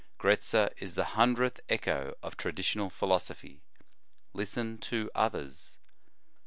[0.11, 3.61] "* Gretzer is the hundredth echo of traditional philosophy.
[4.33, 5.77] Listen to others.